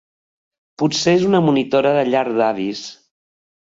[0.83, 2.85] Potser és una monitora de llar d'avis.